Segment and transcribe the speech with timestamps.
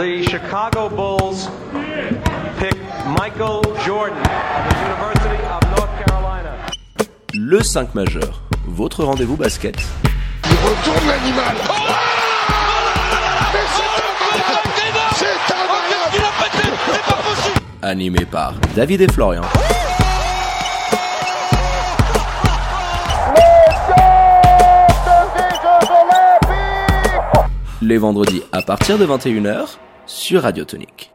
[0.00, 1.50] the Chicago Bulls
[2.58, 2.74] pick
[3.18, 4.22] Michael Jordan of
[4.68, 6.52] the University of North Carolina.
[7.34, 9.76] Le 5 majeur, votre rendez-vous basket.
[10.44, 11.54] Il retourne l'animal.
[11.68, 11.72] Oh
[15.16, 15.34] c'est
[17.82, 19.42] Animé par David et Florian.
[27.82, 29.76] Les vendredis à partir de 21h
[30.10, 31.12] sur Radio Tonique.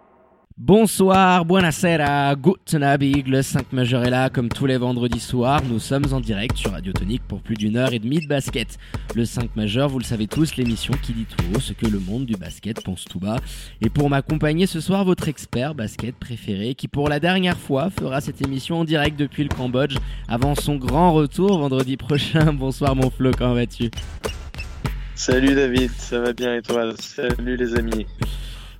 [0.57, 5.61] Bonsoir, buonasera, guten Abend, le 5 majeur est là comme tous les vendredis soirs.
[5.69, 8.77] Nous sommes en direct sur Radio Tonique pour plus d'une heure et demie de basket.
[9.13, 11.99] Le 5 majeur, vous le savez tous, l'émission qui dit tout haut ce que le
[11.99, 13.35] monde du basket pense tout bas.
[13.81, 18.21] Et pour m'accompagner ce soir, votre expert basket préféré qui pour la dernière fois fera
[18.21, 19.97] cette émission en direct depuis le Cambodge
[20.29, 22.53] avant son grand retour vendredi prochain.
[22.57, 23.91] Bonsoir mon Flo, comment vas-tu?
[25.15, 26.93] Salut David, ça va bien et toi?
[26.97, 28.05] Salut les amis.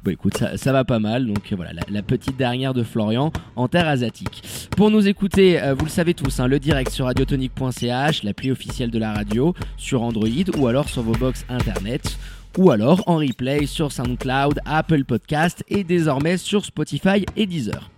[0.05, 3.67] Bon écoute, ça, va pas mal, donc voilà, la, la petite dernière de Florian en
[3.67, 4.43] terre asiatique.
[4.77, 8.91] Pour nous écouter, euh, vous le savez tous, hein, le direct sur radiotonique.ch, l'appli officielle
[8.91, 10.27] de la radio, sur Android
[10.59, 12.19] ou alors sur vos box internet
[12.55, 17.89] ou alors en replay sur SoundCloud, Apple Podcast et désormais sur Spotify et Deezer.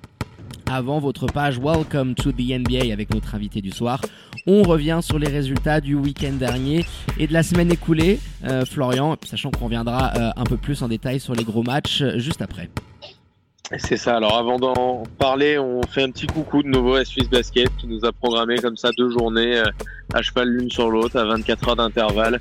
[0.70, 4.02] Avant votre page Welcome to the NBA avec notre invité du soir,
[4.46, 6.86] on revient sur les résultats du week-end dernier
[7.18, 8.20] et de la semaine écoulée.
[8.46, 12.02] Euh, Florian, sachant qu'on reviendra euh, un peu plus en détail sur les gros matchs
[12.02, 12.70] euh, juste après.
[13.78, 17.30] C'est ça, alors avant d'en parler, on fait un petit coucou de nouveau à Swiss
[17.30, 19.62] Basket qui nous a programmé comme ça deux journées
[20.14, 22.40] à cheval l'une sur l'autre à 24 heures d'intervalle.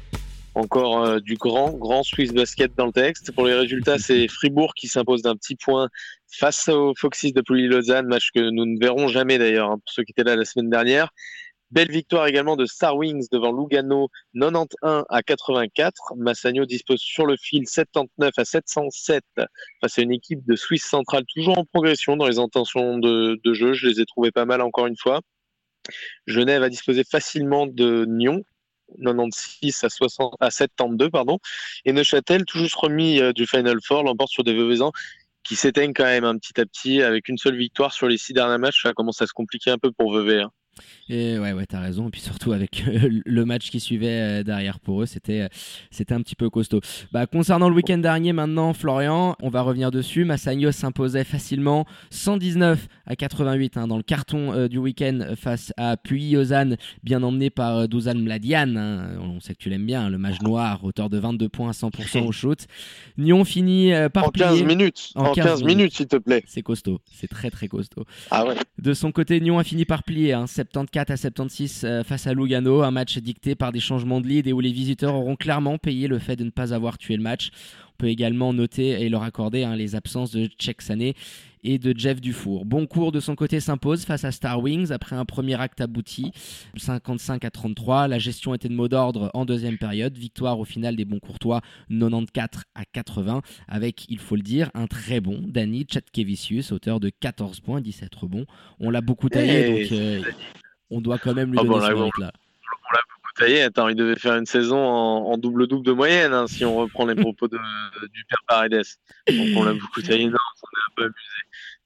[0.56, 3.30] Encore euh, du grand, grand Swiss Basket dans le texte.
[3.32, 5.90] Pour les résultats, c'est Fribourg qui s'impose d'un petit point
[6.32, 10.02] face aux Foxys de Pouilly-Lausanne, match que nous ne verrons jamais d'ailleurs, hein, pour ceux
[10.02, 11.10] qui étaient là la semaine dernière.
[11.72, 16.14] Belle victoire également de Star Wings devant Lugano, 91 à 84.
[16.16, 19.24] Massagno dispose sur le fil 79 à 707
[19.82, 23.52] face à une équipe de Suisse centrale toujours en progression dans les intentions de, de
[23.52, 23.74] jeu.
[23.74, 25.20] Je les ai trouvés pas mal encore une fois.
[26.26, 28.42] Genève a disposé facilement de Nyon,
[29.02, 31.38] 96 à, 60, à 72, pardon.
[31.84, 34.92] Et Neuchâtel, tout juste remis euh, du Final Four, l'emporte sur des Veuvezans
[35.42, 38.32] qui s'éteignent quand même un petit à petit avec une seule victoire sur les six
[38.32, 38.82] derniers matchs.
[38.82, 40.42] Ça commence à se compliquer un peu pour Vevey.
[40.42, 40.50] Hein.
[41.08, 42.08] Et ouais, ouais, t'as raison.
[42.08, 45.48] Et puis surtout avec euh, le match qui suivait euh, derrière pour eux, c'était, euh,
[45.90, 46.80] c'était un petit peu costaud.
[47.12, 50.24] Bah, concernant le week-end dernier, maintenant, Florian, on va revenir dessus.
[50.24, 56.76] Massagno s'imposait facilement 119 à 88 hein, dans le carton du week-end face à Puy-Ozan,
[57.02, 58.76] bien emmené par Douzan Mladian.
[58.76, 59.08] hein.
[59.20, 61.72] On sait que tu l'aimes bien, hein, le mage noir, auteur de 22 points à
[61.72, 62.66] 100% au shoot.
[63.18, 64.64] Nyon finit par En 15 plier.
[64.66, 66.42] minutes, En en 15 15, minutes, s'il te plaît.
[66.46, 68.04] C'est costaud, c'est très très costaud.
[68.30, 68.54] Ah ouais.
[68.78, 72.34] De son côté, Nyon a fini par plier, hein, 74 à 76 euh, face à
[72.34, 75.78] Lugano, un match dicté par des changements de lead et où les visiteurs auront clairement
[75.78, 77.50] payé le fait de ne pas avoir tué le match.
[77.88, 81.14] On peut également noter et leur accorder hein, les absences de Czech Sané
[81.66, 82.64] et de Jeff Dufour.
[82.64, 86.30] Bon cours de son côté s'impose face à Star Wings après un premier acte abouti,
[86.76, 88.06] 55 à 33.
[88.06, 90.16] La gestion était de mot d'ordre en deuxième période.
[90.16, 91.60] Victoire au final des bons courtois,
[91.90, 97.10] 94 à 80, avec, il faut le dire, un très bon Danny Chatkevicius, auteur de
[97.10, 98.46] 14 points, 17 rebonds.
[98.78, 100.22] On l'a beaucoup taillé, Hey, donc euh,
[100.90, 102.32] on doit quand même lui Ah donner là, ce mérite-là.
[102.32, 102.45] Ça
[103.40, 106.76] y est, attends, il devait faire une saison en, double-double de moyenne, hein, si on
[106.76, 107.58] reprend les propos de,
[108.08, 108.82] du père Paredes.
[109.28, 111.36] Donc on l'a beaucoup taillé, non, on est un peu amusé.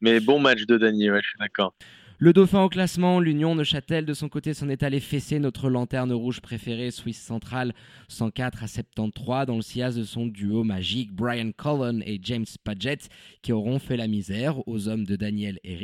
[0.01, 1.75] Mais bon match de Dany, ouais, je suis d'accord.
[2.23, 6.13] Le dauphin au classement, l'Union Neuchâtel de son côté s'en est allé fesser notre lanterne
[6.13, 7.73] rouge préférée, Suisse Centrale,
[8.09, 13.09] 104 à 73, dans le sillage de son duo magique Brian Cullen et James Padgett,
[13.41, 15.81] qui auront fait la misère aux hommes de Daniel et.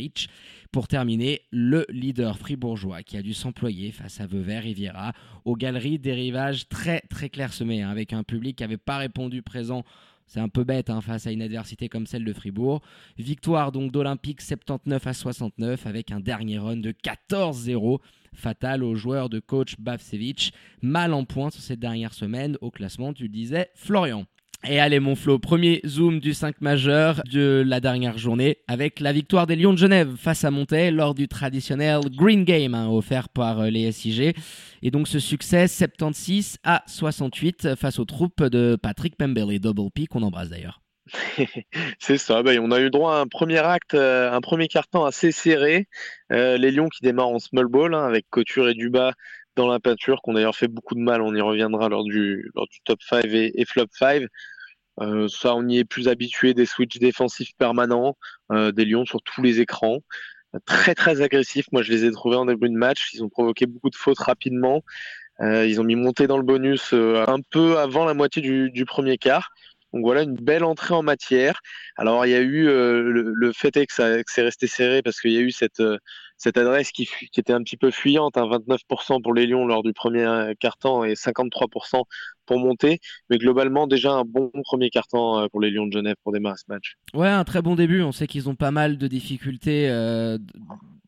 [0.73, 5.15] Pour terminer, le leader fribourgeois qui a dû s'employer face à Vevey Riviera
[5.47, 9.41] aux galeries des rivages très très clairsemés, hein, avec un public qui n'avait pas répondu
[9.41, 9.85] présent
[10.27, 12.83] c'est un peu bête hein, face à une adversité comme celle de Fribourg.
[13.17, 18.01] Victoire donc d'Olympique 79 à 69 avec un dernier run de 14-0
[18.35, 20.53] fatal aux joueurs de coach Bavsevich.
[20.83, 24.27] Mal en point sur cette dernière semaine au classement, tu le disais, Florian.
[24.69, 29.13] Et allez mon Flo, premier zoom du 5 majeur de la dernière journée avec la
[29.13, 33.29] victoire des Lions de Genève face à Montaigne lors du traditionnel Green Game hein, offert
[33.29, 34.35] par euh, les SIG.
[34.83, 39.91] Et donc ce succès 76 à 68 face aux troupes de Patrick Pembele et Double
[39.95, 40.81] P qu'on embrasse d'ailleurs.
[42.01, 45.05] C'est ça, bah, on a eu droit à un premier acte, euh, un premier carton
[45.05, 45.87] assez serré.
[46.33, 49.13] Euh, les Lions qui démarrent en small ball hein, avec Couture et Duba
[49.55, 52.51] dans la peinture, qui ont d'ailleurs fait beaucoup de mal, on y reviendra lors du,
[52.55, 54.25] lors du top 5 et, et flop 5.
[55.01, 58.17] Euh, ça, on y est plus habitué des switches défensifs permanents,
[58.53, 59.99] euh, des Lions sur tous les écrans.
[60.65, 63.67] Très très agressifs, moi je les ai trouvés en début de match, ils ont provoqué
[63.67, 64.83] beaucoup de fautes rapidement.
[65.41, 68.71] Euh, ils ont mis monté dans le bonus euh, un peu avant la moitié du,
[68.71, 69.51] du premier quart.
[69.93, 71.61] Donc voilà une belle entrée en matière.
[71.97, 75.21] Alors il y a eu le, fait est que, ça, que c'est resté serré parce
[75.21, 75.83] qu'il y a eu cette
[76.39, 79.83] cette adresse qui, qui, était un petit peu fuyante, hein, 29% pour les Lions lors
[79.83, 82.03] du premier quart-temps et 53%
[82.47, 83.01] pour monter.
[83.31, 86.65] Mais globalement, déjà un bon premier quart-temps pour les Lions de Genève pour démarrer ce
[86.69, 86.97] match.
[87.15, 88.03] Ouais, un très bon début.
[88.03, 90.39] On sait qu'ils ont pas mal de difficultés euh,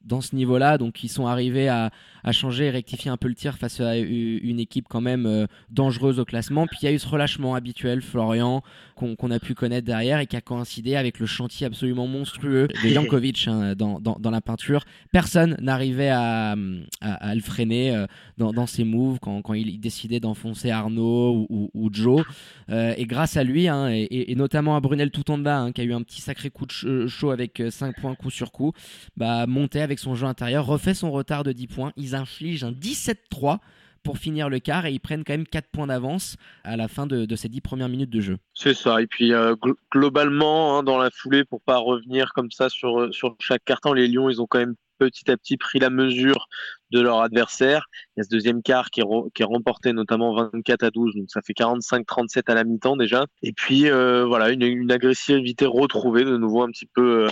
[0.09, 0.79] dans ce niveau-là.
[0.79, 1.91] Donc ils sont arrivés à,
[2.31, 6.21] changer et rectifier un peu le tir face à une équipe quand même euh, dangereuse
[6.21, 6.67] au classement.
[6.67, 8.63] Puis il y a eu ce relâchement habituel, Florian,
[8.97, 12.89] qu'on a pu connaître derrière et qui a coïncidé avec le chantier absolument monstrueux de
[12.89, 14.85] Jankovic hein, dans, dans, la peinture.
[15.11, 16.55] Personne n'arrivait à,
[17.01, 18.07] à, le freiner euh,
[18.37, 22.25] dans, dans, ses moves quand, quand il décidait d'enfoncer Arnaud ou, Joe.
[22.69, 25.81] Euh, et grâce à lui, hein, et, notamment à Brunel tout en bas, hein, qui
[25.81, 28.73] a eu un petit sacré coup de chaud avec 5 points coup sur coup,
[29.17, 31.93] bah, montait avec son jeu intérieur, refait son retard de 10 points.
[31.97, 33.59] Ils infligent un 17-3
[34.03, 37.06] pour finir le quart et ils prennent quand même 4 points d'avance à la fin
[37.06, 38.39] de, ces 10 premières minutes de jeu.
[38.55, 39.03] C'est ça.
[39.03, 39.55] Et puis euh,
[39.93, 43.93] globalement, hein, dans la foulée, pour pas revenir comme ça sur, euh, sur chaque carton,
[43.93, 46.49] les Lions, ils ont quand même petit à petit pris la mesure
[46.91, 47.87] de leur adversaire.
[48.17, 51.41] Il y a ce deuxième quart qui est, remporté notamment 24 à 12, donc ça
[51.47, 53.27] fait 45-37 à la mi-temps déjà.
[53.43, 57.29] Et puis euh, voilà, une, une, agressivité retrouvée de nouveau un petit peu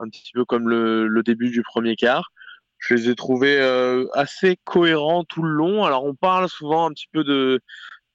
[0.00, 2.30] un petit peu comme le, début du premier quart.
[2.78, 5.84] Je les ai trouvés euh, assez cohérents tout le long.
[5.84, 7.60] Alors on parle souvent un petit peu de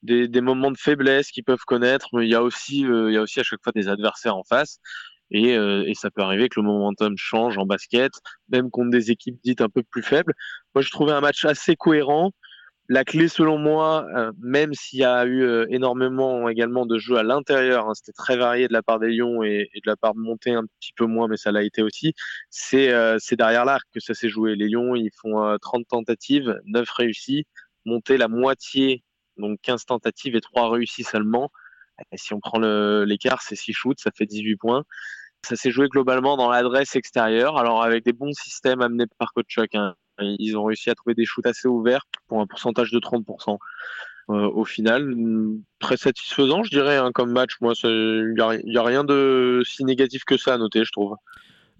[0.02, 3.16] des, moments de faiblesse qu'ils peuvent connaître, mais il y a aussi euh, il y
[3.16, 4.78] a aussi à chaque fois des adversaires en face.
[5.32, 8.10] Et, euh, et, ça peut arriver que le momentum change en basket,
[8.48, 10.34] même contre des équipes dites un peu plus faibles.
[10.74, 12.32] Moi, je trouvais un match assez cohérent.
[12.92, 17.18] La clé, selon moi, euh, même s'il y a eu euh, énormément également de jeux
[17.18, 20.12] à l'intérieur, hein, c'était très varié de la part des Lions et, de la part
[20.12, 22.14] de Monté un petit peu moins, mais ça l'a été aussi.
[22.50, 24.56] C'est euh, derrière l'arc que ça s'est joué.
[24.56, 27.46] Les Lions, ils font 30 tentatives, 9 réussies.
[27.84, 29.04] Monté la moitié,
[29.36, 31.52] donc 15 tentatives et 3 réussies seulement.
[32.16, 34.82] Si on prend l'écart, c'est 6 shoots, ça fait 18 points.
[35.46, 39.58] Ça s'est joué globalement dans l'adresse extérieure, alors avec des bons systèmes amenés par coach.
[40.20, 43.58] Ils ont réussi à trouver des shoots assez ouverts pour un pourcentage de 30%.
[44.30, 45.12] Euh, au final,
[45.80, 47.52] très satisfaisant, je dirais, hein, comme match.
[47.60, 48.34] Moi, il
[48.64, 51.16] n'y a, rien de si négatif que ça à noter, je trouve.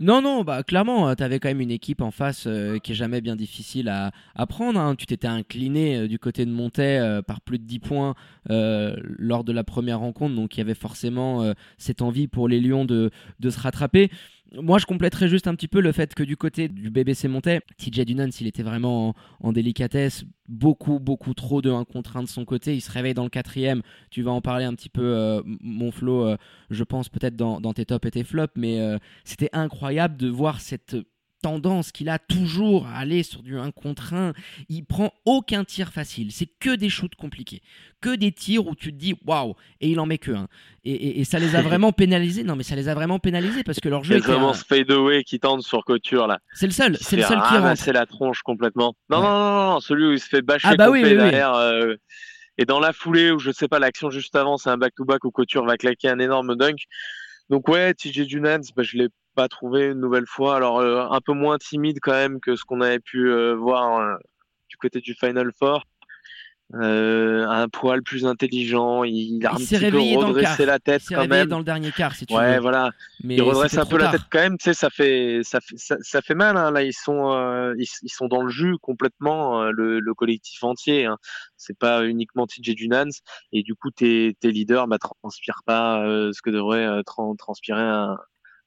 [0.01, 2.93] Non, non, bah clairement, euh, tu avais quand même une équipe en face euh, qui
[2.93, 4.81] est jamais bien difficile à, prendre.
[4.81, 4.97] Hein.
[4.97, 8.15] Tu t'étais incliné du côté de Montet par plus de 10 points
[8.49, 12.87] lors de la première rencontre, donc il y avait forcément cette envie pour les Lions
[12.87, 13.11] de
[13.49, 14.11] se rattraper.
[14.55, 17.61] Moi, je compléterais juste un petit peu le fait que du côté du BBC Montais,
[17.79, 22.29] TJ Dunan, s'il était vraiment en, délicatesse, beaucoup, beaucoup trop de 1 contre 1 de
[22.29, 22.75] son côté.
[22.75, 23.83] Il se réveille dans le quatrième.
[24.11, 26.37] Tu vas en parler un petit peu, euh, mon Flo, euh,
[26.69, 30.61] je pense peut-être dans, tes tops et tes flops, mais euh, c'était incroyable de voir
[30.61, 30.97] cette
[31.41, 34.33] tendance qu'il a toujours à aller sur du 1 contre 1.
[34.69, 36.33] Il prend aucun tir facile.
[36.33, 37.63] C'est que des shoots compliqués.
[38.01, 40.49] Que des tirs où tu te dis waouh et il en met que un.
[40.85, 42.45] Et, ça les a vraiment pénalisés.
[42.45, 44.21] Non, mais ça les a vraiment pénalisés parce que leur jeu.
[44.21, 46.41] C'est vraiment ce fadeaway qui tente sur couture là.
[46.55, 46.97] C'est le seul.
[47.01, 47.81] C'est le seul qui rentre.
[47.81, 48.95] C'est la tronche complètement.
[49.09, 51.55] Non, non, non, non, celui où il se fait bâcher ah bah oui, derrière.
[51.55, 51.95] Euh,
[52.59, 55.31] et dans la foulée où je sais pas l'action juste avant, c'est un back-to-back où
[55.31, 56.85] Couture va claquer un énorme dunk.
[57.49, 60.57] Donc ouais, TJ Dunans, bah, je l'ai pas trouvé une nouvelle fois.
[60.57, 64.01] Alors euh, un peu moins timide quand même que ce qu'on avait pu euh, voir
[64.01, 64.17] euh,
[64.69, 65.85] du côté du Final Four.
[66.73, 71.49] un poil plus intelligent, il a un petit peu redressé la tête quand même.
[71.49, 72.61] dans le dernier quart, si tu ouais, veux.
[72.61, 72.91] voilà.
[73.25, 74.57] Mais il redresse un peu la tête quand même.
[74.57, 76.57] Tu sais, ça fait, ça fait, ça, fait mal.
[76.57, 76.71] Hein.
[76.71, 81.07] Là, ils sont, ils, sont dans le jus complètement, le, collectif entier.
[81.07, 81.19] Hein.
[81.57, 83.11] C'est pas uniquement TJ Dunans.
[83.53, 88.17] Et du coup, tes, tes leaders, bah, transpirent pas ce que devrait transpirer un,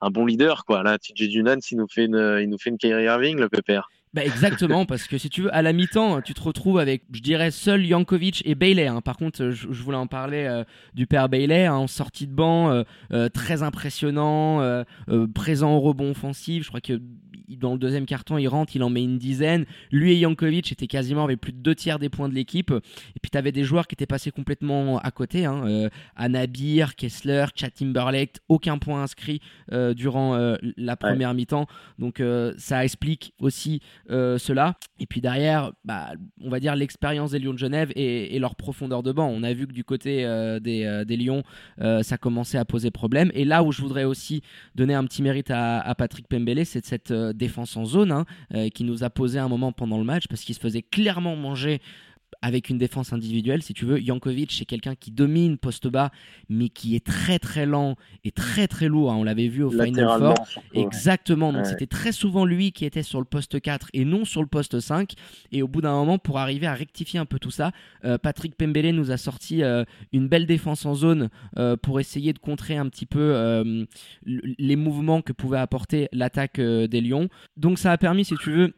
[0.03, 0.83] un bon leader, quoi.
[0.83, 3.89] Là, TJ Dunan, il nous fait une, il nous fait une Kyrie Irving, le pépère.
[4.13, 7.19] Bah exactement, parce que si tu veux, à la mi-temps, tu te retrouves avec, je
[7.19, 8.87] dirais, seul Jankovic et Bailey.
[8.87, 9.01] Hein.
[9.01, 12.69] Par contre, je, voulais en parler euh, du père Bailey, hein, en sortie de banc,
[12.69, 14.83] euh, euh, très impressionnant,
[15.33, 16.63] présent au rebond offensif.
[16.63, 17.01] Je crois que
[17.49, 19.65] dans le deuxième carton, il rentre, il en met une dizaine.
[19.91, 22.71] Lui et Jankovic étaient quasiment avec plus de deux tiers des points de l'équipe.
[22.71, 25.45] Et puis tu avais des joueurs qui étaient passés complètement à côté.
[25.45, 25.89] Hein.
[26.15, 29.41] Anabir, Kessler, Chad Timberlake, aucun point inscrit
[29.95, 31.67] durant la première mi-temps.
[31.99, 32.21] Donc
[32.57, 34.75] ça explique aussi euh, cela.
[34.99, 39.03] Et puis derrière, bah, on va dire l'expérience des Lions de Genève et, leur profondeur
[39.03, 39.27] de banc.
[39.27, 41.43] On a vu que du côté euh, des, euh, des, Lions,
[42.01, 43.31] ça commençait à poser problème.
[43.33, 44.41] Et là où je voudrais aussi
[44.75, 48.25] donner un petit mérite à, Patrick Pembele, c'est cette défense en zone hein,
[48.73, 51.81] qui nous a posé un moment pendant le match parce qu'il se faisait clairement manger
[52.41, 53.99] avec une défense individuelle, si tu veux.
[53.99, 56.11] Jankovic, c'est quelqu'un qui domine poste bas,
[56.49, 59.11] mais qui est très très lent et très très lourd.
[59.11, 59.17] Hein.
[59.17, 60.35] On l'avait vu au Final Four.
[60.73, 61.53] Exactement.
[61.53, 64.47] Donc c'était très souvent lui qui était sur le poste 4 et non sur le
[64.47, 65.13] poste 5.
[65.51, 67.71] Et au bout d'un moment, pour arriver à rectifier un peu tout ça,
[68.05, 72.33] euh, Patrick Pembele nous a sorti euh, une belle défense en zone euh, pour essayer
[72.33, 73.13] de contrer un petit peu
[74.25, 77.29] les mouvements que pouvait apporter l'attaque des Lions.
[77.57, 78.73] Donc ça a permis, si tu veux,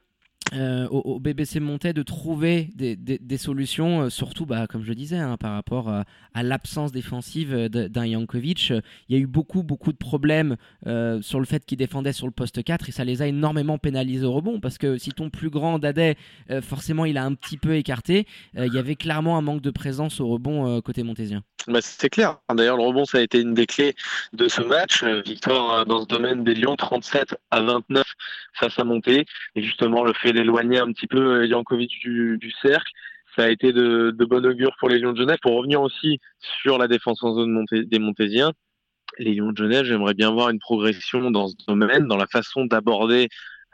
[0.54, 5.38] euh, au, BBC Montais de trouver des, solutions, euh, surtout, bah, comme je disais, hein,
[5.38, 6.06] par rapport à,
[6.44, 8.72] l'absence défensive d'un Jankovic.
[9.10, 12.28] Il y a eu beaucoup, beaucoup de problèmes euh, sur le fait qu'il défendait sur
[12.28, 15.30] le poste 4 et ça les a énormément pénalisés au rebond parce que si ton
[15.30, 16.16] plus grand Dadais,
[16.62, 20.20] forcément, il a un petit peu écarté, il y avait clairement un manque de présence
[20.20, 21.44] au rebond côté montésien.
[21.67, 22.38] Bah, c'est clair.
[22.53, 23.95] D'ailleurs, le rebond, ça a été une des clés
[24.34, 25.03] de ce match.
[25.03, 28.05] Victoire dans ce domaine des Lions, 37 à 29
[28.53, 29.25] face à Monté.
[29.55, 32.91] Et justement, le fait d'éloigner un petit peu euh, Jankovic du, du cercle.
[33.36, 35.39] Ça a été de, de bon augure pour les Lions de Genève.
[35.41, 36.19] Pour revenir aussi
[36.62, 38.53] sur la défense en zone des Montésiens,
[39.17, 42.65] les Lions de Genève, j'aimerais bien voir une progression dans ce domaine, dans la façon
[42.65, 43.27] d'aborder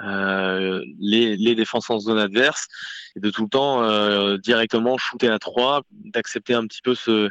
[0.04, 2.68] euh, les, défenses en zone adverse
[3.16, 7.30] et de tout le temps euh, directement shooter à trois, d'accepter un petit peu ce,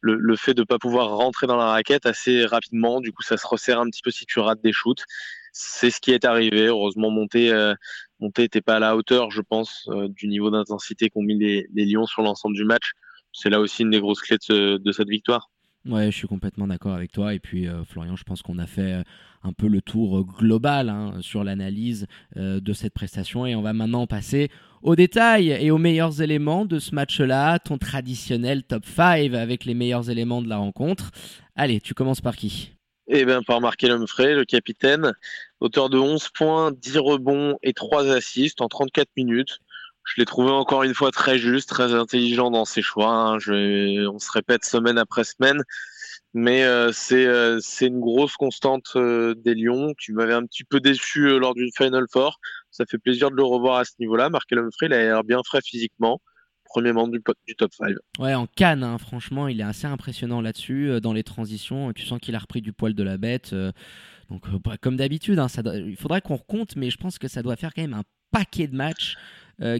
[0.00, 3.00] le, fait de ne pas pouvoir rentrer dans la raquette assez rapidement.
[3.00, 5.04] Du coup, ça se resserre un petit peu si tu rates des shoots
[5.52, 6.66] c'est ce qui est arrivé.
[6.66, 7.74] Heureusement, Monté euh,
[8.20, 12.06] n'était pas à la hauteur, je pense, euh, du niveau d'intensité qu'ont mis les, Lions
[12.06, 12.92] sur l'ensemble du match.
[13.32, 15.50] C'est là aussi une des grosses clés de, cette victoire.
[15.86, 17.32] Ouais, je suis complètement d'accord avec toi.
[17.34, 19.02] Et puis, euh, Florian, je pense qu'on a fait
[19.42, 23.46] un peu le tour global hein, sur l'analyse de cette prestation.
[23.46, 24.50] Et on va maintenant passer
[24.82, 29.74] aux détails et aux meilleurs éléments de ce match-là, ton traditionnel top 5 avec les
[29.74, 31.10] meilleurs éléments de la rencontre.
[31.56, 32.72] Allez, tu commences par qui?
[33.08, 35.12] Eh bien, par Markel Humphrey, le capitaine,
[35.58, 39.58] auteur de 11 points, 10 rebonds et 3 assists en 34 minutes.
[40.04, 43.12] Je l'ai trouvé encore une fois très juste, très intelligent dans ses choix.
[43.12, 43.38] Hein.
[43.48, 45.62] On se répète semaine après semaine,
[46.34, 50.80] mais euh, euh, c'est une grosse constante euh, des Lions qui m'avait un petit peu
[50.80, 52.38] déçu lors d'une Final Four.
[52.80, 54.30] Ça fait plaisir de le revoir à ce niveau-là.
[54.30, 56.18] Markel Humphrey, il a l'air bien frais physiquement
[56.70, 57.94] premier membre du, du top 5.
[58.18, 60.88] Ouais, en canne, hein, franchement, il est assez impressionnant là-dessus.
[60.88, 63.52] Euh, dans les transitions, tu sens qu'il a repris du poil de la bête.
[63.52, 63.72] Euh,
[64.30, 67.42] donc, euh, bah, comme d'habitude, hein, il faudrait qu'on recompte, mais je pense que ça
[67.42, 69.16] doit faire quand même un paquet de matchs.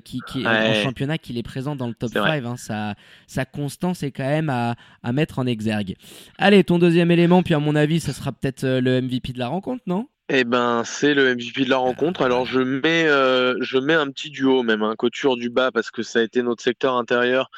[0.04, 4.02] qui, qui en championnat qu'il est présent dans le top 5 hein, sa, sa, constance
[4.02, 5.96] est quand même à, à, mettre en exergue
[6.36, 9.48] allez ton deuxième élément puis à mon avis ça sera peut-être le MVP de la
[9.48, 10.06] rencontre non?
[10.32, 12.22] Eh ben, c'est le MVP de la rencontre.
[12.22, 15.90] Alors, je mets, euh, je mets un petit duo, même un couture du bas, parce
[15.90, 17.50] que ça a été notre secteur intérieur.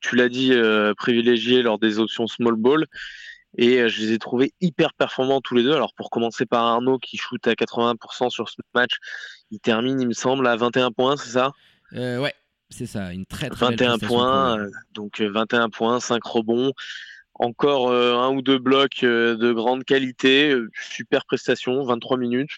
[0.00, 2.86] Tu l'as dit, euh, privilégié lors des options small ball.
[3.56, 5.72] Et euh, je les ai trouvés hyper performants tous les deux.
[5.72, 8.96] Alors, pour commencer par Arnaud, qui shoot à 80% sur ce match,
[9.52, 11.52] il termine, il me semble, à 21 points, c'est ça?
[11.92, 12.34] Ouais,
[12.68, 13.12] c'est ça.
[13.12, 16.72] Une très, très 21 points, donc 21 points, 5 rebonds
[17.38, 22.50] encore euh, un ou deux blocs euh, de grande qualité, euh, super prestation, 23 minutes.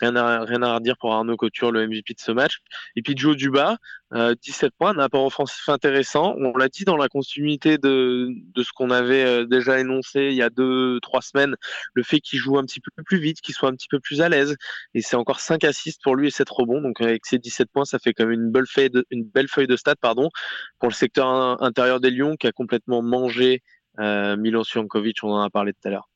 [0.00, 2.60] Rien à, rien à redire pour Arnaud Couture, le MVP de ce match.
[2.96, 3.76] Et puis Joe Duba,
[4.14, 6.34] 17 points, un apport offensif intéressant.
[6.38, 10.42] On l'a dit dans la continuité de, de ce qu'on avait déjà énoncé il y
[10.42, 11.54] a deux, trois semaines,
[11.92, 14.22] le fait qu'il joue un petit peu plus vite, qu'il soit un petit peu plus
[14.22, 14.56] à l'aise.
[14.94, 16.80] Et c'est encore 5 assists pour lui et 7 rebonds.
[16.80, 19.48] Donc avec ces 17 points, ça fait quand même une belle feuille de, une belle
[19.48, 20.30] feuille de pardon,
[20.78, 23.62] pour le secteur intérieur des Lions qui a complètement mangé
[23.98, 26.08] Milos Jankovic, on en a parlé tout à l'heure.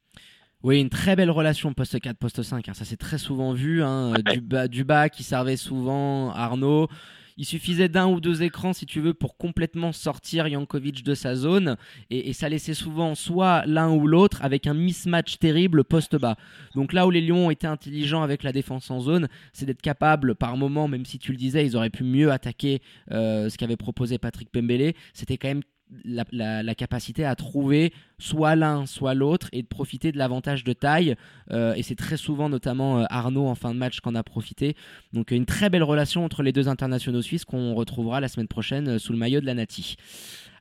[0.65, 2.71] Oui, une très belle relation poste 4, poste 5.
[2.71, 2.73] Hein.
[2.73, 3.83] Ça s'est très souvent vu.
[3.83, 4.15] Hein.
[4.33, 6.89] Du, bas, du bas qui servait souvent Arnaud.
[7.37, 11.35] Il suffisait d'un ou deux écrans, si tu veux, pour complètement sortir Jankovic de sa
[11.35, 11.77] zone.
[12.09, 16.37] Et, ça laissait souvent soit l'un ou l'autre avec un mismatch terrible poste bas.
[16.75, 19.83] Donc là où les Lions ont été intelligents avec la défense en zone, c'est d'être
[19.83, 23.59] capable, par moment, même si tu le disais, ils auraient pu mieux attaquer euh, ce
[23.59, 24.95] qu'avait proposé Patrick Pembele.
[25.13, 25.63] C'était quand même
[26.05, 31.15] la, capacité à trouver soit l'un, soit l'autre et de profiter de l'avantage de taille.
[31.51, 34.77] Euh, et c'est très souvent, notamment euh, Arnaud en fin de match, qu'en a profité.
[35.13, 38.89] Donc une très belle relation entre les deux internationaux suisses qu'on retrouvera la semaine prochaine
[38.89, 39.97] euh, sous le maillot de la Nati.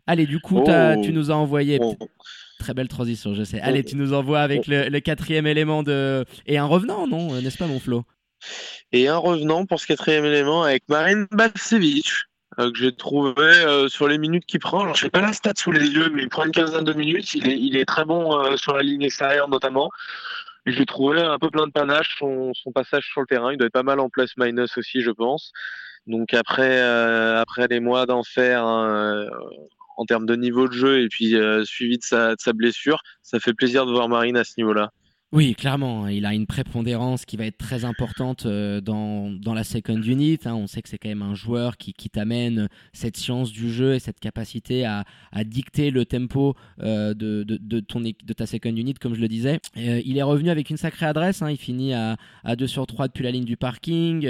[0.06, 1.02] Allez, du coup, oh.
[1.02, 1.80] tu nous as envoyé.
[1.82, 1.96] Oh.
[2.60, 3.60] Très belle transition, je sais.
[3.62, 6.26] Allez, tu nous envoies avec le, quatrième élément de.
[6.46, 8.04] Et un revenant, non N'est-ce pas, mon Flo?
[8.92, 12.10] Et un revenant pour ce quatrième élément avec Marine Balcevic.
[12.60, 14.82] Euh, que j'ai trouvé euh, sur les minutes qu'il prend.
[14.82, 16.94] Alors, je sais pas la stat sous les yeux, mais il prend une quinzaine de
[16.94, 17.34] minutes.
[17.34, 19.90] Il est, il est très bon euh, sur la ligne extérieure notamment.
[20.66, 23.52] J'ai trouvé un peu plein de panache son, son, passage sur le terrain.
[23.52, 25.52] Il doit être pas mal en place minus aussi, je pense.
[26.08, 29.28] Donc après, après les mois d'enfer hein,
[29.98, 33.40] en termes de niveau de jeu et puis suivi de sa, de sa blessure, ça
[33.40, 34.92] fait plaisir de voir Marine à ce niveau-là.
[35.34, 36.12] Oui, clairement, hein.
[36.12, 40.38] il a une prépondérance qui va être très importante euh, dans, dans la second unit.
[40.46, 40.54] Hein.
[40.54, 43.96] On sait que c'est quand même un joueur qui, qui t'amène cette science du jeu
[43.96, 48.46] et cette capacité à, à dicter le tempo euh, de, de, de, ton, de ta
[48.46, 49.60] second unit, comme je le disais.
[49.76, 51.42] Euh, il est revenu avec une sacrée adresse.
[51.42, 51.50] Hein.
[51.50, 54.30] Il finit à, à 2 sur 3 depuis la ligne du parking.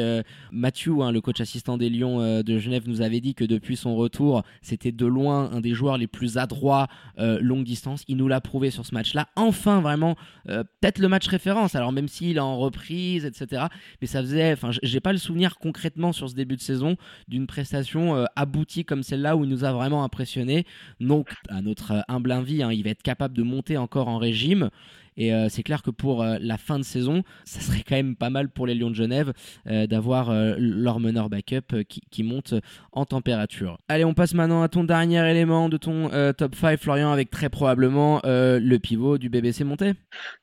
[0.53, 4.43] Mathieu, le coach assistant des Lions de Genève, nous avait dit que depuis son retour,
[4.62, 8.05] c'était de loin un des joueurs les plus adroits longue distance.
[8.07, 9.27] Il nous l'a prouvé sur ce match-là.
[9.36, 11.75] Enfin, vraiment, peut-être le match référence.
[11.75, 13.63] Alors même s'il est en reprise, etc.
[14.01, 16.97] Mais ça faisait, enfin, j'ai pas le souvenir concrètement sur ce début de saison
[17.27, 20.65] d'une prestation euh, aboutie comme celle-là où il nous a vraiment impressionné.
[21.00, 24.17] Donc, à notre euh, humble envie, hein, il va être capable de monter encore en
[24.17, 24.69] régime.
[25.17, 28.15] Et euh, c'est clair que pour euh, la fin de saison, ça serait quand même
[28.15, 29.34] pas mal pour les Lions de Genève
[29.67, 32.53] euh, d'avoir leur meneur backup qui, monte
[32.91, 33.77] en température.
[33.89, 37.50] Allez, on passe maintenant à ton dernier élément de ton top 5, Florian, avec très
[37.50, 39.93] probablement le pivot du BBC monté.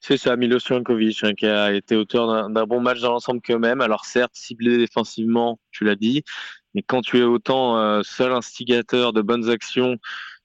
[0.00, 3.58] C'est ça, Milos Jankovic, hein, qui a été auteur d'un bon match dans l'ensemble quand
[3.58, 3.80] même.
[3.80, 6.22] Alors certes, ciblé défensivement, tu l'as dit,
[6.74, 9.96] mais quand tu es autant seul instigateur de bonnes actions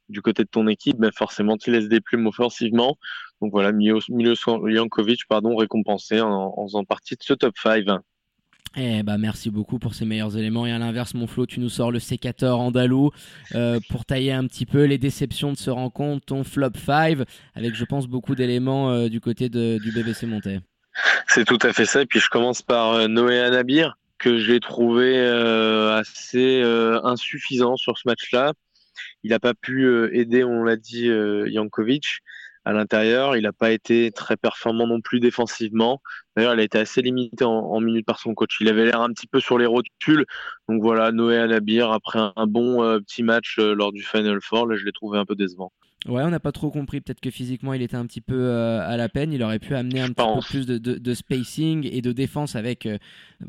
[0.09, 2.97] du côté de ton équipe, ben forcément tu laisses des plumes offensivement.
[3.41, 4.01] Donc voilà, Milos,
[4.65, 7.85] Jankovic, pardon, récompensé en, faisant partie de ce top 5.
[8.77, 10.65] Eh bah merci beaucoup pour ces meilleurs éléments.
[10.65, 13.11] Et à l'inverse, mon Flo, tu nous sors le sécateur andalou
[13.53, 17.19] euh, pour tailler un petit peu les déceptions de ce rencontre, ton flop 5,
[17.55, 20.59] avec je pense beaucoup d'éléments euh, du côté de, du BBC Monté.
[21.27, 22.01] C'est tout à fait ça.
[22.01, 26.61] Et puis je commence par euh, Noé Anabir, que j'ai trouvé assez
[27.03, 28.53] insuffisant sur ce match-là.
[29.23, 31.09] Il n'a pas pu aider, on l'a dit,
[31.53, 32.21] Jankovic
[32.65, 33.37] à l'intérieur.
[33.37, 36.01] Il n'a pas été très performant non plus défensivement.
[36.35, 38.57] D'ailleurs, il a été assez limité en, minutes par son coach.
[38.59, 40.25] Il avait l'air un petit peu sur les rotules.
[40.67, 44.67] Donc voilà, Noé Anabir, après un, bon euh, petit match euh, lors du Final Four,
[44.67, 45.71] là, je l'ai trouvé un peu décevant.
[46.07, 47.01] Ouais, on n'a pas trop compris.
[47.01, 49.31] Peut-être que physiquement, il était un petit peu euh, à la peine.
[49.31, 52.87] Il aurait pu amener un petit peu plus de, spacing et de défense avec,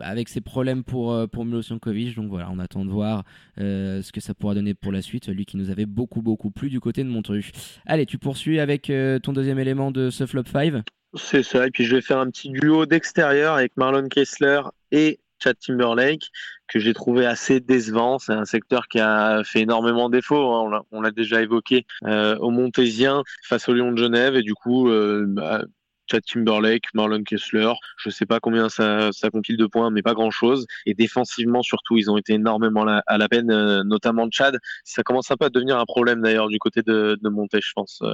[0.00, 3.24] avec ses problèmes pour, pour Milo Donc voilà, on attend de voir
[3.58, 5.28] ce que ça pourra donner pour la suite.
[5.28, 7.40] Lui qui nous avait beaucoup, beaucoup plu du côté de Montreux.
[7.84, 8.90] Allez, tu poursuis avec
[9.22, 10.82] ton deuxième élément de ce flop 5
[11.16, 11.66] c'est ça.
[11.66, 16.30] Et puis je vais faire un petit duo d'extérieur avec Marlon Kessler et Chad Timberlake
[16.68, 18.18] que j'ai trouvé assez décevant.
[18.18, 20.52] C'est un secteur qui a fait énormément défaut.
[20.52, 20.82] Hein.
[20.90, 24.88] On l'a déjà évoqué euh, au Montésien face au Lyon de Genève et du coup.
[24.90, 25.64] Euh, bah,
[26.08, 30.30] Chad Timberlake, Marlon Kessler, je sais pas combien ça, compile de points, mais pas grand
[30.30, 30.64] chose.
[30.86, 34.56] Et défensivement, surtout, ils ont été énormément à la peine, euh, notamment Chad.
[34.84, 38.04] Ça commence un peu à devenir un problème d'ailleurs du côté de, de je pense,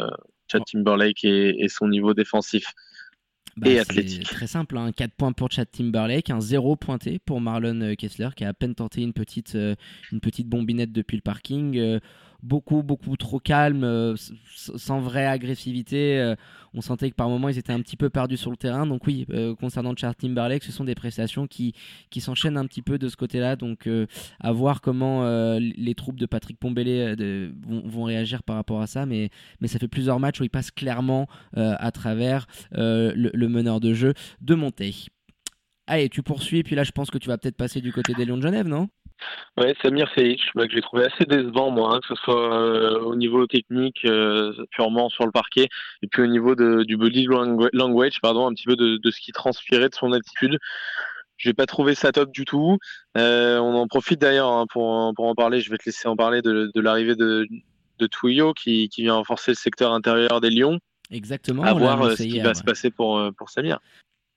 [0.50, 2.64] Chad Timberlake et son niveau défensif.
[3.57, 4.93] Bah, c'est très simple, hein.
[4.93, 8.53] 4 points pour Chad Timberlake, un 0 pointé pour Marlon euh, Kessler qui a à
[8.55, 9.75] peine tenté une petite, euh,
[10.11, 11.77] une petite bombinette depuis le parking.
[11.77, 12.01] Euh,
[12.42, 16.18] beaucoup, beaucoup trop calme, euh, sans vraie agressivité.
[16.18, 16.35] Euh,
[16.74, 18.87] on sentait que par moments ils étaient un petit peu perdus sur le terrain.
[18.87, 21.74] Donc oui, euh, concernant Charles Timberlake, ce sont des prestations qui,
[22.11, 23.57] qui s'enchaînent un petit peu de ce côté-là.
[23.57, 23.88] Donc
[24.40, 25.22] à voir comment
[25.59, 27.14] les troupes de Patrick Pombélé
[27.66, 29.07] vont, réagir par rapport à ça.
[29.07, 33.94] Mais, mais ça fait plusieurs matchs où il passe clairement à travers le, meneur de
[33.94, 34.94] jeu de Montée.
[35.87, 38.24] Allez, tu poursuis, puis là je pense que tu vas peut-être passer du côté des
[38.24, 38.88] Lions de Genève, non?
[39.57, 43.14] Ouais, Samir Seic, que j'ai trouvé assez décevant, moi, hein, que ce soit euh, au
[43.14, 45.68] niveau technique, euh, purement sur le parquet,
[46.03, 47.27] et puis au niveau de, du body
[47.72, 50.59] language, pardon, un petit peu de, de ce qui transpirait de son attitude.
[51.37, 52.79] J'ai pas trouvé ça top du tout.
[53.18, 55.61] Euh, on en profite d'ailleurs hein, pour, pour en parler.
[55.61, 57.46] Je vais te laisser en parler de, de l'arrivée de,
[57.98, 60.79] de qui, qui vient renforcer le secteur intérieur des Lions.
[61.11, 61.64] Exactement.
[61.64, 63.81] À voir ce qui va se passer pour, pour Samir.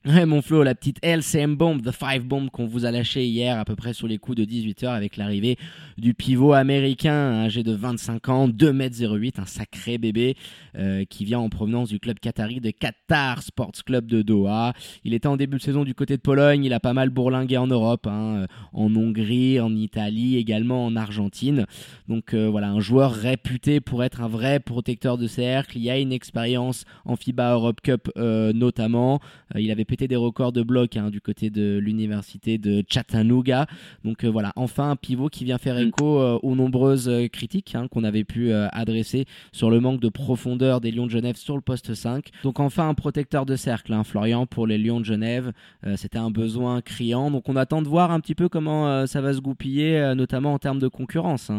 [0.07, 3.57] Ouais, mon Flo, la petite LCM Bomb, The Five Bomb qu'on vous a lâché hier
[3.57, 5.57] à peu près sur les coups de 18h avec l'arrivée
[5.97, 10.37] du pivot américain, âgé de 25 ans, 2m08, un sacré bébé
[10.77, 14.73] euh, qui vient en provenance du club qatari de Qatar Sports Club de Doha.
[15.05, 17.57] Il était en début de saison du côté de Pologne, il a pas mal bourlingué
[17.57, 21.65] en Europe, hein, euh, en Hongrie, en Italie, également en Argentine.
[22.07, 25.77] Donc euh, voilà, un joueur réputé pour être un vrai protecteur de cercle.
[25.77, 29.19] Il y a une expérience en FIBA Europe Cup notamment.
[29.55, 33.65] il avait des records de bloc hein, du côté de l'université de Chattanooga.
[34.03, 35.87] Donc euh, voilà, enfin un pivot qui vient faire mm.
[35.87, 40.09] écho euh, aux nombreuses euh, critiques hein, qu'on avait pu adresser sur le manque de
[40.09, 42.29] profondeur des Lions de Genève sur le poste 5.
[42.43, 45.53] Donc enfin un protecteur de cercle, hein, Florian, pour les Lions de Genève.
[45.95, 47.31] C'était un besoin criant.
[47.31, 50.59] Donc on attend de voir un petit peu comment ça va se goupiller, notamment en
[50.59, 51.51] termes de concurrence,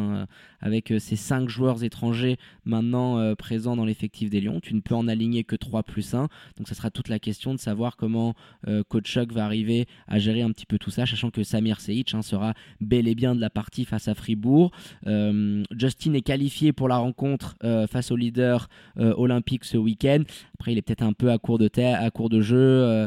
[0.61, 4.61] avec ces 5 joueurs étrangers maintenant présents dans l'effectif des Lions.
[4.61, 6.29] Tu ne peux en aligner que 3 plus 1.
[6.59, 8.26] Donc ça sera toute la question de savoir comment
[8.65, 12.15] comment Chuck va arriver à gérer un petit peu tout ça, sachant que Samir Seic
[12.15, 14.71] hein, sera bel et bien de la partie face à Fribourg.
[15.05, 17.57] Justin est qualifié pour la rencontre
[17.89, 20.23] face au leader olympique ce week-end.
[20.55, 23.07] Après, il est peut-être un peu à court de, à court de jeu.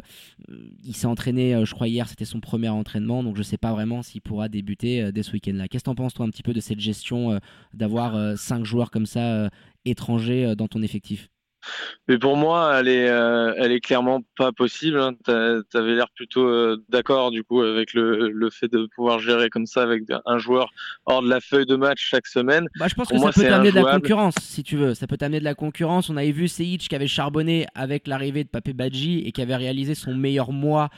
[0.83, 3.71] il s'est entraîné, je crois, hier, c'était son premier entraînement, donc je ne sais pas
[3.71, 5.67] vraiment s'il pourra débuter dès ce week-end-là.
[5.67, 7.39] Qu'est-ce que tu en penses, toi, un petit peu de cette gestion
[7.73, 9.49] d'avoir cinq joueurs comme ça
[9.85, 11.29] étrangers dans ton effectif?
[12.07, 14.99] Mais pour moi, elle est, euh, elle est clairement pas possible.
[14.99, 15.13] Hein.
[15.25, 15.31] Tu
[15.77, 19.65] avais l'air plutôt euh, d'accord du coup avec le, le, fait de pouvoir gérer comme
[19.65, 20.69] ça avec un joueur
[21.05, 22.67] hors de la feuille de match chaque semaine.
[22.79, 24.93] Bah, je pense que ça peut t'amener de la concurrence, si tu veux.
[24.93, 26.09] Ça peut t'amener de la concurrence.
[26.09, 29.55] On avait vu Seic qui avait charbonné avec l'arrivée de Papé Badji et qui avait
[29.55, 30.89] réalisé son meilleur mois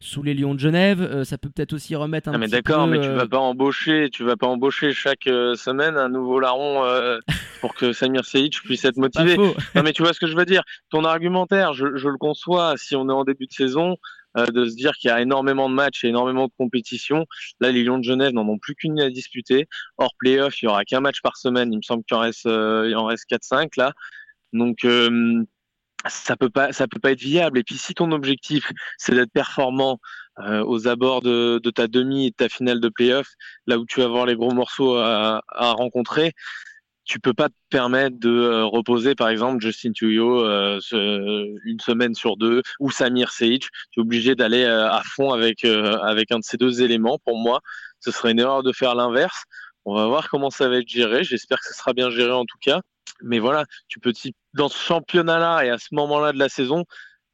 [0.00, 1.00] sous les Lions de Genève.
[1.00, 4.10] Euh, ça peut peut-être aussi remettre un ah, mais d'accord, mais tu vas pas embaucher,
[4.12, 6.84] tu vas pas embaucher chaque semaine un nouveau larron
[7.60, 9.36] pour que Samir Seic puisse être motivé.
[9.36, 10.62] non, mais tu vois ce que je veux dire.
[10.90, 13.96] Ton argumentaire, je, le conçois si on est en début de saison,
[14.36, 17.26] euh, de se dire qu'il y a énormément de matchs et énormément de compétitions.
[17.60, 19.66] Là, les Lions de Genève n'en ont plus qu'une à disputer.
[19.96, 21.72] Hors playoff, il y aura qu'un match par semaine.
[21.72, 23.92] Il me semble qu'il en reste, euh, il en reste 4-5 là.
[24.52, 25.42] Donc, euh,
[26.06, 27.58] ça peut pas, ça peut pas être viable.
[27.58, 29.98] Et puis, si ton objectif, c'est d'être performant
[30.40, 33.26] aux abords de, ta demi et de ta finale de playoff,
[33.66, 36.32] là où tu vas avoir les gros morceaux à, à rencontrer,
[37.08, 40.78] tu peux pas te permettre de euh, reposer par exemple Justin Tuyo euh,
[41.64, 43.66] une semaine sur deux ou Samir Seic.
[43.90, 47.18] Tu es obligé d'aller euh, à fond avec avec un de ces deux éléments.
[47.24, 47.60] Pour moi,
[48.00, 49.44] ce serait une erreur de faire l'inverse.
[49.86, 51.24] On va voir comment ça va être géré.
[51.24, 52.80] J'espère que ce sera bien géré en tout cas.
[53.22, 54.12] Mais voilà, tu peux
[54.52, 56.84] dans ce championnat-là et à ce moment-là de la saison,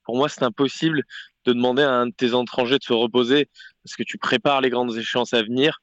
[0.04, 1.02] pour moi, c'est impossible
[1.46, 3.48] de demander à un de tes étrangers de se reposer
[3.84, 5.80] parce que tu prépares les grandes échéances à venir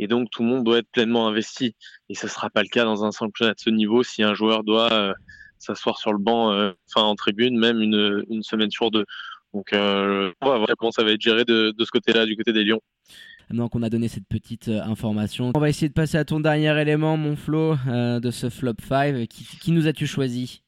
[0.00, 1.76] et donc tout le monde doit être pleinement investi.
[2.08, 4.32] Et ce ne sera pas le cas dans un championnat de ce niveau si un
[4.32, 5.12] joueur doit euh,
[5.58, 9.04] s'asseoir sur le banc, euh, enfin en tribune, même une, une, semaine sur deux.
[9.52, 12.34] Donc euh, on va voir comment ça va être géré de, de ce côté-là, du
[12.34, 12.80] côté des Lions.
[13.50, 16.80] Maintenant qu'on a donné cette petite information, on va essayer de passer à ton dernier
[16.80, 19.26] élément, mon Flo, de ce flop 5.
[19.26, 20.62] Qui, qui nous as-tu choisi?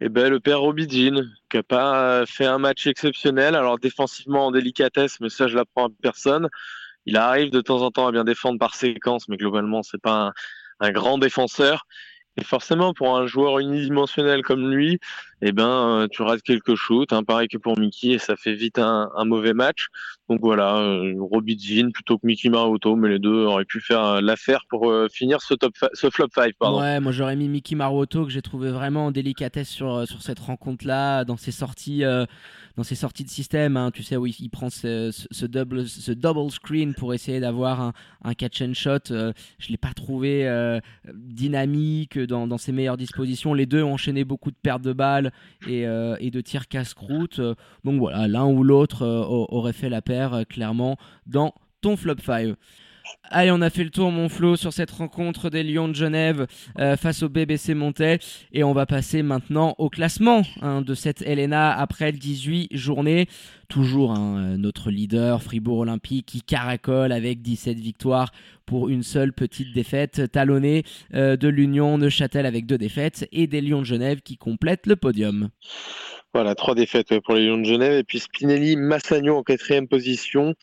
[0.00, 3.56] Eh ben, le père Robbie Jean, qui n'a pas fait un match exceptionnel.
[3.56, 6.48] Alors défensivement en délicatesse, mais ça je l'apprends à personne.
[7.06, 10.32] Il arrive de temps en temps à bien défendre par séquence, mais globalement, c'est pas
[10.80, 11.86] un, grand défenseur.
[12.36, 14.98] Et forcément, pour un joueur unidimensionnel comme lui,
[15.46, 15.68] eh ben,
[16.02, 19.10] euh, tu rates quelques shoots, hein, pareil que pour Mickey, et ça fait vite un,
[19.26, 19.88] mauvais match.
[20.30, 24.04] Donc voilà, euh, Robbie Jean plutôt que Mickey Maroto, mais les deux auraient pu faire
[24.04, 26.54] euh, l'affaire pour finir ce, top ce flop 5.
[26.58, 26.80] Pardon.
[26.80, 30.38] Ouais, moi j'aurais mis Mickey Maroto, que j'ai trouvé vraiment en délicatesse sur, sur cette
[30.38, 32.04] rencontre-là, dans ses sorties
[32.76, 36.50] dans ses sorties de système, hein, tu sais, où il, prend ce, double, ce double
[36.50, 37.92] screen pour essayer d'avoir un,
[38.24, 39.10] un, catch and shot.
[39.10, 40.80] Euh, je ne l'ai pas trouvé euh,
[41.12, 43.54] dynamique dans, dans, ses meilleures dispositions.
[43.54, 45.30] Les deux ont enchaîné beaucoup de pertes de balles
[45.68, 47.40] et, euh, et de tirs casse-croûte.
[47.84, 52.56] Donc voilà, l'un ou l'autre aurait fait la paire, clairement, dans ton flop 5.
[53.30, 56.46] Allez, on a fait le tour, mon Flo, sur cette rencontre des Lions de Genève
[56.78, 58.18] euh, face au BBC Montais.
[58.52, 63.26] Et on va passer maintenant au classement hein, de cette Helena après 18 journées.
[63.68, 68.30] Toujours hein, euh, notre leader, Fribourg Olympique, qui caracole avec 17 victoires
[68.66, 73.60] pour une seule petite défaite, talonnée euh, de l'Union Neuchâtel avec deux défaites et des
[73.60, 75.48] Lions de Genève qui complètent le podium.
[76.32, 77.94] Voilà, trois défaites pour les Lions de Genève.
[77.94, 80.54] Et puis Spinelli, Massagno en quatrième position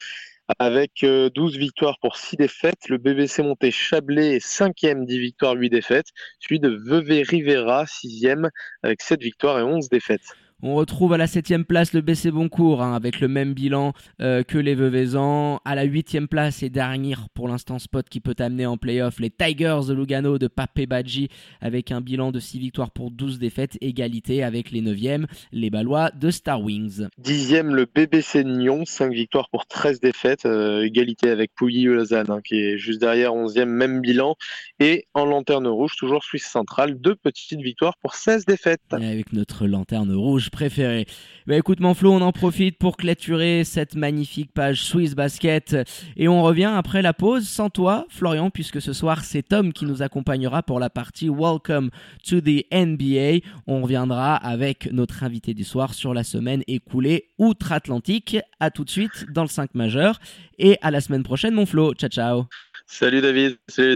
[0.59, 2.89] avec 12 euh, victoires pour 6 défaites.
[2.89, 6.07] Le BBC Monté Chablais est 5e, 10 victoires, 8 défaites.
[6.39, 8.49] Suivi de Vevey Rivera, 6e,
[8.83, 10.35] avec 7 victoires et 11 défaites.
[10.63, 14.43] On retrouve à la 7 place le BC Boncourt hein, avec le même bilan euh,
[14.43, 15.59] que les Veuvezans.
[15.65, 19.31] À la 8 place et dernier pour l'instant spot qui peut amener en playoff les
[19.31, 21.29] Tigers de Lugano de Pape Badji
[21.61, 23.75] avec un bilan de 6 victoires pour 12 défaites.
[23.81, 27.07] Égalité avec les 9e, les Balois de Star Wings.
[27.19, 30.45] 10e le BBC Nyon, 5 victoires pour 13 défaites.
[30.45, 34.35] Euh, égalité avec Pouilly Lausanne hein, qui est juste derrière 11e, même bilan.
[34.79, 38.81] Et en lanterne rouge, toujours Suisse centrale, deux petites victoires pour 16 défaites.
[38.99, 41.07] Et avec notre lanterne rouge préféré.
[41.47, 45.75] Bah écoute Manflo, on en profite pour clôturer cette magnifique page Swiss Basket
[46.15, 49.85] et on revient après la pause sans toi Florian puisque ce soir c'est Tom qui
[49.85, 51.89] nous accompagnera pour la partie Welcome
[52.27, 53.43] to the NBA.
[53.65, 58.37] On reviendra avec notre invité du soir sur la semaine écoulée outre-Atlantique.
[58.59, 60.19] À tout de suite dans le 5 majeur
[60.59, 61.93] et à la semaine prochaine mon Flo.
[61.93, 62.45] Ciao ciao.
[62.85, 63.95] Salut David, salut les